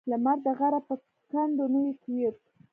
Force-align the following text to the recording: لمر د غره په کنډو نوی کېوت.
لمر 0.09 0.37
د 0.45 0.47
غره 0.59 0.81
په 0.87 0.95
کنډو 1.31 1.65
نوی 1.73 1.93
کېوت. 2.03 2.39